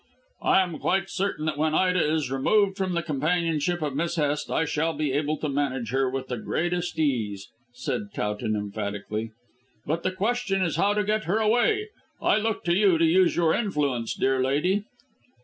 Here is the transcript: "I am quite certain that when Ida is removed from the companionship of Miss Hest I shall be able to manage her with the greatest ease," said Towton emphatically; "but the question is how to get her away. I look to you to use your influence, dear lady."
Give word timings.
"I 0.41 0.63
am 0.63 0.79
quite 0.79 1.11
certain 1.11 1.45
that 1.45 1.59
when 1.59 1.75
Ida 1.75 2.03
is 2.03 2.31
removed 2.31 2.75
from 2.75 2.93
the 2.93 3.03
companionship 3.03 3.83
of 3.83 3.93
Miss 3.95 4.15
Hest 4.15 4.49
I 4.49 4.65
shall 4.65 4.93
be 4.93 5.11
able 5.11 5.37
to 5.37 5.47
manage 5.47 5.91
her 5.91 6.09
with 6.09 6.27
the 6.27 6.39
greatest 6.39 6.97
ease," 6.97 7.49
said 7.75 8.07
Towton 8.11 8.55
emphatically; 8.55 9.29
"but 9.85 10.01
the 10.01 10.11
question 10.11 10.63
is 10.63 10.75
how 10.75 10.95
to 10.95 11.03
get 11.03 11.25
her 11.25 11.37
away. 11.37 11.89
I 12.19 12.37
look 12.37 12.63
to 12.63 12.73
you 12.75 12.97
to 12.97 13.05
use 13.05 13.35
your 13.35 13.53
influence, 13.53 14.15
dear 14.15 14.41
lady." 14.41 14.85